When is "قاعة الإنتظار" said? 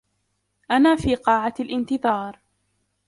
1.15-2.39